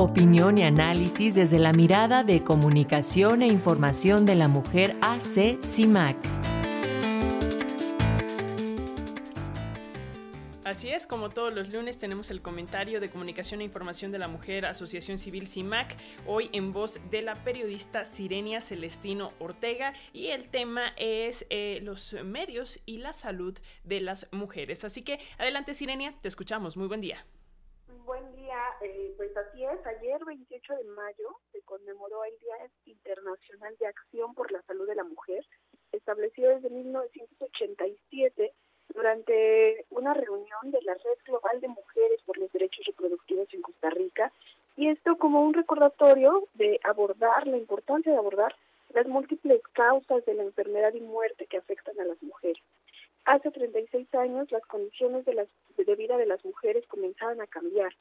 Opinión 0.00 0.58
y 0.58 0.62
análisis 0.62 1.34
desde 1.34 1.58
la 1.58 1.72
mirada 1.72 2.22
de 2.22 2.38
comunicación 2.38 3.42
e 3.42 3.48
información 3.48 4.26
de 4.26 4.36
la 4.36 4.46
mujer 4.46 4.92
AC 5.00 5.58
CIMAC. 5.64 6.16
Así 10.64 10.90
es, 10.90 11.08
como 11.08 11.30
todos 11.30 11.52
los 11.52 11.72
lunes 11.72 11.98
tenemos 11.98 12.30
el 12.30 12.40
comentario 12.42 13.00
de 13.00 13.10
comunicación 13.10 13.60
e 13.60 13.64
información 13.64 14.12
de 14.12 14.20
la 14.20 14.28
mujer 14.28 14.66
Asociación 14.66 15.18
Civil 15.18 15.48
CIMAC, 15.48 15.96
hoy 16.26 16.48
en 16.52 16.72
voz 16.72 17.00
de 17.10 17.22
la 17.22 17.34
periodista 17.34 18.04
Sirenia 18.04 18.60
Celestino 18.60 19.32
Ortega 19.40 19.94
y 20.12 20.28
el 20.28 20.48
tema 20.48 20.92
es 20.96 21.44
eh, 21.50 21.80
los 21.82 22.14
medios 22.24 22.78
y 22.86 22.98
la 22.98 23.12
salud 23.12 23.58
de 23.82 24.00
las 24.00 24.28
mujeres. 24.30 24.84
Así 24.84 25.02
que 25.02 25.18
adelante 25.38 25.74
Sirenia, 25.74 26.14
te 26.20 26.28
escuchamos, 26.28 26.76
muy 26.76 26.86
buen 26.86 27.00
día. 27.00 27.26
Buen 28.08 28.34
día, 28.36 28.56
eh, 28.80 29.12
pues 29.18 29.36
así 29.36 29.62
es, 29.62 29.86
ayer 29.86 30.24
28 30.24 30.76
de 30.76 30.84
mayo 30.84 31.28
se 31.52 31.60
conmemoró 31.60 32.24
el 32.24 32.38
Día 32.38 32.54
Internacional 32.86 33.76
de 33.78 33.86
Acción 33.86 34.32
por 34.32 34.50
la 34.50 34.62
Salud 34.62 34.88
de 34.88 34.94
la 34.94 35.04
Mujer, 35.04 35.44
establecido 35.92 36.48
desde 36.54 36.70
1987 36.70 38.54
durante 38.94 39.84
una 39.90 40.14
reunión 40.14 40.70
de 40.70 40.80
la 40.84 40.94
Red 40.94 41.18
Global 41.26 41.60
de 41.60 41.68
Mujeres 41.68 42.22
por 42.24 42.38
los 42.38 42.50
Derechos 42.50 42.86
Reproductivos 42.86 43.52
en 43.52 43.60
Costa 43.60 43.90
Rica, 43.90 44.32
y 44.78 44.88
esto 44.88 45.18
como 45.18 45.42
un 45.42 45.52
recordatorio 45.52 46.48
de 46.54 46.80
abordar, 46.84 47.46
la 47.46 47.58
importancia 47.58 48.10
de 48.10 48.16
abordar 48.16 48.56
las 48.94 49.06
múltiples 49.06 49.60
causas 49.74 50.24
de 50.24 50.32
la 50.32 50.44
enfermedad 50.44 50.94
y 50.94 51.00
muerte 51.00 51.44
que 51.44 51.58
afectan 51.58 52.00
a 52.00 52.06
las 52.06 52.22
mujeres. 52.22 52.62
Hace 53.28 53.50
36 53.50 54.14
años 54.14 54.50
las 54.50 54.64
condiciones 54.64 55.26
de, 55.26 55.34
las, 55.34 55.48
de 55.76 55.94
vida 55.96 56.16
de 56.16 56.24
las 56.24 56.42
mujeres 56.46 56.86
comenzaban 56.86 57.42
a 57.42 57.46
cambiar. 57.46 57.94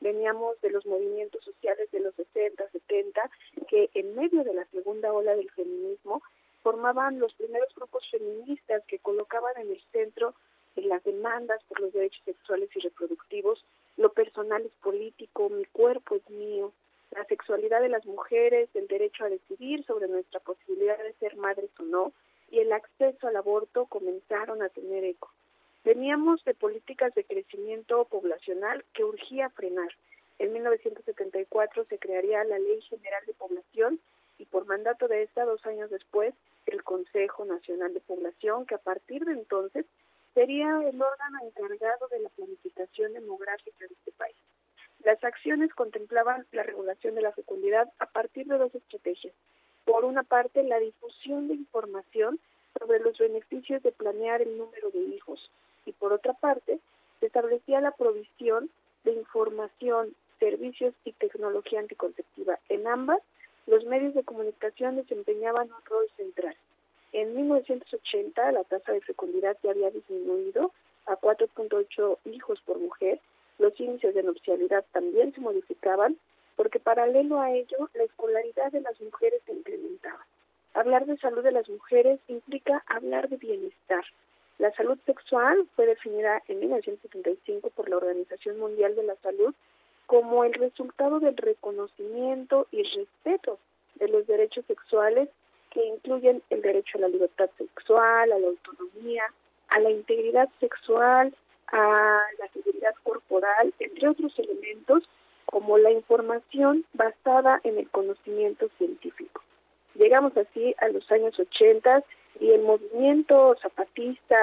Veníamos 0.00 0.60
de 0.60 0.70
los 0.70 0.84
movimientos 0.86 1.44
sociales 1.44 1.88
de 1.92 2.00
los 2.00 2.12
60, 2.16 2.68
70, 2.68 3.30
que 3.68 3.90
en 3.94 4.16
medio 4.16 4.42
de 4.42 4.52
la 4.52 4.64
segunda 4.72 5.12
ola 5.12 5.36
del 5.36 5.48
feminismo 5.52 6.20
formaban 6.64 7.20
los 7.20 7.32
primeros 7.34 7.72
grupos 7.76 8.02
feministas 8.10 8.82
que 8.88 8.98
colocaban 8.98 9.52
en 9.58 9.70
el 9.70 9.80
centro 9.92 10.34
en 10.74 10.88
las 10.88 11.04
demandas 11.04 11.62
por 11.68 11.78
los 11.78 11.92
derechos 11.92 12.24
sexuales 12.24 12.68
y 12.74 12.80
reproductivos, 12.80 13.64
lo 13.96 14.12
personal 14.12 14.62
es 14.62 14.72
político, 14.82 15.48
mi 15.48 15.64
cuerpo 15.66 16.16
es 16.16 16.28
mío, 16.28 16.72
la 17.12 17.24
sexualidad 17.26 17.82
de 17.82 17.88
las 17.88 18.04
mujeres, 18.04 18.68
el 18.74 18.88
derecho 18.88 19.26
a 19.26 19.28
decidir 19.28 19.84
sobre 19.84 20.08
nuestra 20.08 20.40
posibilidad 20.40 20.98
de 20.98 21.12
ser 21.20 21.36
madres 21.36 21.70
o 21.78 21.84
no, 21.84 22.12
y 22.52 22.60
el 22.60 22.72
acceso 22.72 23.26
al 23.26 23.36
aborto 23.36 23.86
comenzaron 23.86 24.62
a 24.62 24.68
tener 24.68 25.02
eco. 25.04 25.32
Veníamos 25.84 26.44
de 26.44 26.54
políticas 26.54 27.12
de 27.14 27.24
crecimiento 27.24 28.04
poblacional 28.04 28.84
que 28.92 29.04
urgía 29.04 29.48
frenar. 29.50 29.88
En 30.38 30.52
1974 30.52 31.86
se 31.86 31.98
crearía 31.98 32.44
la 32.44 32.58
Ley 32.58 32.80
General 32.82 33.24
de 33.26 33.32
Población 33.32 34.00
y 34.38 34.44
por 34.44 34.66
mandato 34.66 35.08
de 35.08 35.22
esta, 35.22 35.46
dos 35.46 35.64
años 35.66 35.90
después, 35.90 36.34
el 36.66 36.84
Consejo 36.84 37.44
Nacional 37.46 37.94
de 37.94 38.00
Población, 38.00 38.66
que 38.66 38.74
a 38.74 38.78
partir 38.78 39.24
de 39.24 39.32
entonces 39.32 39.86
sería 40.34 40.78
el 40.86 41.00
órgano 41.00 41.38
encargado 41.42 42.06
de 42.08 42.20
la 42.20 42.28
planificación 42.28 43.14
demográfica 43.14 43.86
de 43.86 43.94
este 43.94 44.12
país. 44.12 44.36
Las 45.04 45.24
acciones 45.24 45.72
contemplaban 45.74 46.46
la 46.52 46.62
regulación 46.62 47.14
de 47.14 47.22
la 47.22 47.32
fecundidad 47.32 47.90
a 47.98 48.06
partir 48.06 48.46
de 48.46 48.58
dos 48.58 48.74
estrategias. 48.74 49.34
Por 49.84 50.04
una 50.04 50.22
parte, 50.22 50.62
la 50.62 50.78
difusión 50.78 51.48
de 51.48 51.54
información 51.54 52.38
sobre 52.78 53.00
los 53.00 53.18
beneficios 53.18 53.82
de 53.82 53.92
planear 53.92 54.40
el 54.42 54.56
número 54.56 54.90
de 54.90 55.00
hijos 55.00 55.50
y 55.84 55.92
por 55.92 56.12
otra 56.12 56.32
parte, 56.34 56.78
se 57.20 57.26
establecía 57.26 57.80
la 57.80 57.92
provisión 57.92 58.70
de 59.04 59.12
información, 59.12 60.14
servicios 60.38 60.94
y 61.04 61.12
tecnología 61.12 61.80
anticonceptiva. 61.80 62.58
En 62.68 62.86
ambas, 62.86 63.20
los 63.66 63.84
medios 63.84 64.14
de 64.14 64.24
comunicación 64.24 64.96
desempeñaban 64.96 65.68
un 65.68 65.84
rol 65.84 66.06
central. 66.16 66.56
En 67.12 67.36
1980 67.36 68.52
la 68.52 68.64
tasa 68.64 68.92
de 68.92 69.00
fecundidad 69.02 69.56
ya 69.62 69.70
había 69.70 69.90
disminuido 69.90 70.72
a 71.06 71.16
4.8 71.16 72.18
hijos 72.24 72.60
por 72.64 72.78
mujer. 72.78 73.20
Los 73.58 73.78
índices 73.78 74.14
de 74.14 74.22
nupcialidad 74.22 74.84
también 74.92 75.34
se 75.34 75.40
modificaban 75.40 76.16
porque 76.56 76.80
paralelo 76.80 77.40
a 77.40 77.52
ello 77.52 77.90
la 77.94 78.04
escolaridad 78.04 78.72
de 78.72 78.80
las 78.80 79.00
mujeres 79.00 79.42
incrementaba. 79.48 79.71
Hablar 80.74 81.06
de 81.06 81.18
salud 81.18 81.42
de 81.42 81.52
las 81.52 81.68
mujeres 81.68 82.18
implica 82.28 82.82
hablar 82.86 83.28
de 83.28 83.36
bienestar. 83.36 84.04
La 84.58 84.72
salud 84.72 84.98
sexual 85.04 85.68
fue 85.76 85.86
definida 85.86 86.42
en 86.48 86.60
1975 86.60 87.70
por 87.70 87.88
la 87.88 87.96
Organización 87.96 88.58
Mundial 88.58 88.94
de 88.94 89.02
la 89.02 89.16
Salud 89.16 89.54
como 90.06 90.44
el 90.44 90.54
resultado 90.54 91.20
del 91.20 91.36
reconocimiento 91.36 92.66
y 92.70 92.82
respeto 92.82 93.58
de 93.96 94.08
los 94.08 94.26
derechos 94.26 94.64
sexuales 94.66 95.28
que 95.70 95.84
incluyen 95.86 96.42
el 96.50 96.62
derecho 96.62 96.98
a 96.98 97.02
la 97.02 97.08
libertad 97.08 97.50
sexual, 97.56 98.32
a 98.32 98.38
la 98.38 98.46
autonomía, 98.46 99.24
a 99.68 99.80
la 99.80 99.90
integridad 99.90 100.48
sexual, 100.60 101.34
a 101.66 102.22
la 102.38 102.48
seguridad 102.52 102.94
corporal, 103.02 103.72
entre 103.78 104.08
otros 104.08 104.38
elementos 104.38 105.08
como 105.46 105.76
la 105.76 105.90
información 105.90 106.84
basada 106.94 107.60
en 107.64 107.78
el 107.78 107.88
conocimiento 107.90 108.68
científico. 108.78 109.41
Llegamos 109.94 110.36
así 110.36 110.74
a 110.78 110.88
los 110.88 111.10
años 111.10 111.38
80 111.38 112.04
y 112.40 112.50
el 112.50 112.62
movimiento 112.62 113.56
zapatista 113.60 114.36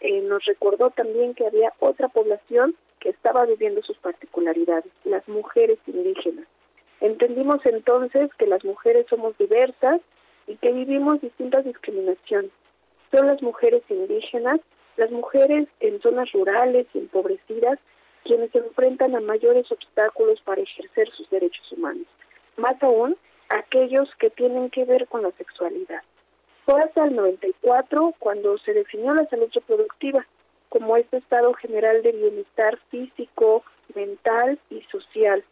eh, 0.00 0.20
nos 0.22 0.44
recordó 0.44 0.90
también 0.90 1.34
que 1.34 1.46
había 1.46 1.72
otra 1.80 2.08
población 2.08 2.74
que 3.00 3.10
estaba 3.10 3.44
viviendo 3.46 3.82
sus 3.82 3.98
particularidades, 3.98 4.92
las 5.04 5.26
mujeres 5.28 5.78
indígenas. 5.86 6.46
Entendimos 7.00 7.64
entonces 7.66 8.30
que 8.38 8.46
las 8.46 8.64
mujeres 8.64 9.06
somos 9.10 9.36
diversas 9.36 10.00
y 10.46 10.56
que 10.56 10.72
vivimos 10.72 11.20
distintas 11.20 11.64
discriminaciones. 11.64 12.52
Son 13.10 13.26
las 13.26 13.42
mujeres 13.42 13.82
indígenas, 13.88 14.60
las 14.96 15.10
mujeres 15.10 15.68
en 15.80 16.00
zonas 16.00 16.30
rurales 16.32 16.86
y 16.94 16.98
empobrecidas, 16.98 17.78
quienes 18.24 18.52
se 18.52 18.58
enfrentan 18.58 19.16
a 19.16 19.20
mayores 19.20 19.70
obstáculos 19.72 20.40
para 20.42 20.62
ejercer 20.62 21.10
sus 21.10 21.28
derechos 21.30 21.72
humanos. 21.72 22.06
Más 22.56 22.80
aún, 22.82 23.16
aquellos 23.52 24.08
que 24.18 24.30
tienen 24.30 24.70
que 24.70 24.84
ver 24.84 25.06
con 25.08 25.22
la 25.22 25.30
sexualidad. 25.32 26.02
Fue 26.64 26.80
hasta 26.80 27.04
el 27.04 27.16
94 27.16 28.14
cuando 28.18 28.56
se 28.58 28.72
definió 28.72 29.14
la 29.14 29.26
salud 29.26 29.50
reproductiva 29.52 30.26
como 30.68 30.96
este 30.96 31.18
estado 31.18 31.52
general 31.54 32.02
de 32.02 32.12
bienestar 32.12 32.78
físico, 32.90 33.62
mental 33.94 34.58
y 34.70 34.80
social 34.82 35.44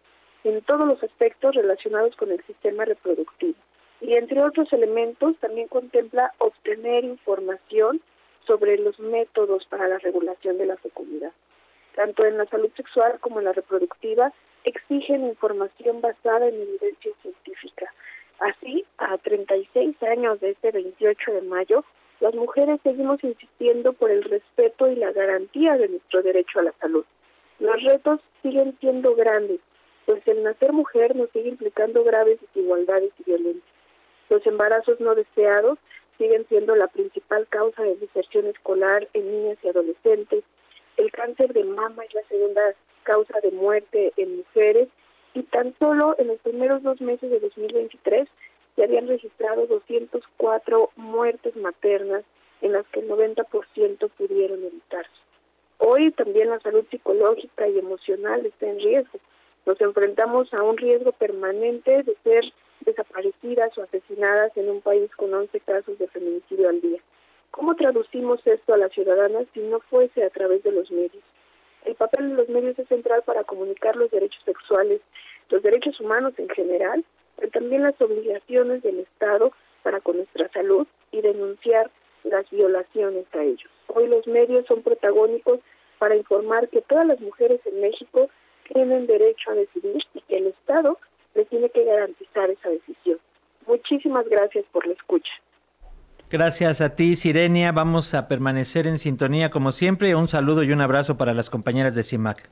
en 0.45 0.63
todos 0.63 0.87
los 0.87 1.03
aspectos 1.03 1.55
relacionados 1.55 2.17
con 2.17 2.31
el 2.31 2.43
sistema 2.47 2.87
reproductivo. 2.87 3.59
Y 4.01 4.15
entre 4.15 4.43
otros 4.43 4.73
elementos 4.73 5.37
también 5.41 5.69
contempla 5.69 6.33
obtener 6.39 7.05
información 7.05 8.01
sobre 8.47 8.79
los 8.79 8.99
métodos 8.99 9.67
para 9.67 9.89
la 9.89 9.99
regulación 9.99 10.57
de 10.57 10.67
la 10.67 10.79
fecundidad. 10.79 11.33
Tanto 11.95 12.25
en 12.25 12.39
la 12.39 12.47
salud 12.47 12.71
sexual 12.77 13.19
como 13.21 13.41
en 13.41 13.45
la 13.45 13.53
reproductiva 13.53 14.33
exigen 14.65 15.27
información 15.27 16.01
basada 16.01 16.49
en 16.49 16.55
evidencia 16.55 17.13
científica. 17.23 17.93
Así, 18.39 18.85
a 18.99 19.19
36 19.19 20.03
años 20.03 20.41
de 20.41 20.51
este 20.51 20.71
28 20.71 21.33
de 21.33 21.43
mayo, 21.43 21.85
las 22.21 22.35
mujeres 22.35 22.81
seguimos 22.83 23.23
insistiendo 23.25 23.93
por 23.93 24.11
el 24.11 24.23
respeto 24.23 24.89
y 24.89 24.97
la 24.97 25.13
garantía 25.13 25.77
de 25.77 25.89
nuestro 25.89 26.23
derecho 26.23 26.61
a 26.61 26.65
la 26.65 26.73
salud. 26.81 27.05
Los 27.59 27.83
retos 27.83 28.21
siguen 28.43 28.77
siendo 28.81 29.15
grandes, 29.15 29.61
pues 30.07 30.27
el 30.27 30.43
nacer 30.43 30.73
mujer 30.73 31.15
nos 31.17 31.31
sigue 31.31 31.49
implicando 31.49 32.05
graves 32.05 32.41
desigualdades 32.41 33.13
y 33.19 33.25
violencia. 33.25 33.73
Los 34.29 34.47
embarazos 34.47 35.01
no 35.01 35.15
deseados 35.15 35.79
siguen 36.19 36.47
siendo 36.49 36.77
la 36.77 36.89
principal 36.89 37.47
causa 37.49 37.83
de 37.83 37.97
deserción 37.97 38.47
escolar 38.47 39.09
en 39.15 39.31
niñas 39.31 39.59
y 39.63 39.69
adolescentes. 39.69 40.45
El 40.97 41.11
cáncer 41.13 41.53
de 41.53 41.65
mama 41.65 42.05
es 42.05 42.15
la 42.15 42.23
segunda 42.25 42.75
causa 43.03 43.41
de 43.41 43.51
muerte 43.51 44.13
en 44.17 44.39
mujeres 44.39 44.89
y 45.35 45.43
tan 45.45 45.75
solo 45.79 46.15
en 46.19 46.29
los 46.29 46.39
primeros 46.39 46.83
dos 46.83 47.01
meses 47.01 47.31
de 47.31 47.41
2023 47.41 48.29
se 48.77 48.85
habían 48.85 49.09
registrado 49.09 49.67
204 49.67 50.91
muertes 50.97 51.57
maternas 51.57 52.25
en 52.63 52.73
las 52.73 52.87
que 52.89 53.01
el 53.01 53.09
90% 53.09 54.11
pudieron 54.17 54.65
evitarse. 54.65 55.11
Hoy 55.79 56.11
también 56.13 56.51
la 56.51 56.61
salud 56.61 56.85
psicológica 56.91 57.67
y 57.69 57.79
emocional 57.79 58.45
está 58.45 58.67
en 58.67 58.81
riesgo. 58.81 59.19
Nos 59.67 59.81
enfrentamos 59.81 60.53
a 60.53 60.63
un 60.63 60.77
riesgo 60.77 61.13
permanente 61.13 62.03
de 62.03 62.17
ser 62.23 62.45
desaparecidas 62.81 63.77
o 63.79 63.83
asesinadas 63.83 64.57
en 64.57 64.69
un 64.69 64.81
país 64.81 65.11
con 65.17 65.33
11 65.33 65.59
casos 65.61 65.99
de 65.99 66.09
feminicidio 66.09 66.69
al 66.69 66.81
día. 66.81 67.01
¿Cómo 67.51 67.75
traducimos 67.75 68.47
esto 68.47 68.75
a 68.75 68.79
las 68.79 68.93
ciudadanas 68.93 69.47
si 69.53 69.61
no 69.61 69.81
fuese 69.81 70.25
a 70.25 70.31
través 70.31 70.63
de 70.63 70.73
los 70.73 70.91
medios? 70.91 71.23
El 71.85 71.95
papel 71.95 72.31
de 72.31 72.35
los 72.35 72.49
medios 72.49 72.79
es 72.79 72.89
central 72.89 73.23
para 73.23 73.45
comunicar 73.45 73.97
los 73.97 74.11
derechos 74.11 74.43
sexuales, 74.45 75.01
los 75.49 75.63
derechos 75.63 75.99
humanos 76.01 76.35
en 76.39 76.49
general 76.49 77.05
pero 77.41 77.51
también 77.53 77.83
las 77.83 78.01
obligaciones 78.01 78.83
del 78.83 79.01
Estado 79.01 79.53
para 79.83 80.01
con 80.01 80.19
nuestra 80.19 80.49
salud 80.51 80.87
y 81.11 81.23
denunciar 81.23 81.91
las 82.23 82.49
violaciones 82.51 83.25
a 83.33 83.43
ellos. 83.43 83.71
Hoy 83.87 84.07
los 84.09 84.27
medios 84.27 84.67
son 84.67 84.83
protagónicos 84.83 85.61
para 85.99 86.17
informar 86.17 86.69
que 86.69 86.83
todas 86.83 87.07
las 87.07 87.19
mujeres 87.21 87.61
en 87.65 87.81
México 87.81 88.29
tienen 88.71 89.07
derecho 89.07 89.51
a 89.51 89.55
decidir 89.55 90.03
y 90.15 90.21
que 90.21 90.37
el 90.37 90.47
Estado 90.49 90.61
Estado 90.71 90.99
le 91.35 91.45
tiene 91.47 91.71
que 91.71 91.85
garantizar 91.85 92.51
esa 92.51 92.69
decisión. 92.69 93.19
Muchísimas 93.67 94.29
gracias 94.29 94.65
por 94.71 94.87
la 94.87 94.93
escucha. 94.93 95.33
Gracias 96.31 96.81
a 96.81 96.95
ti, 96.95 97.17
Sirenia. 97.17 97.73
Vamos 97.73 98.15
a 98.15 98.29
permanecer 98.29 98.87
en 98.87 98.99
sintonía 98.99 99.51
como 99.51 99.73
siempre. 99.73 100.15
Un 100.15 100.29
saludo 100.29 100.63
y 100.63 100.71
un 100.71 100.81
abrazo 100.81 101.17
para 101.17 101.35
las 101.35 101.51
compañeras 101.51 101.97
de 101.97 102.05
CIMAC. 102.05 102.51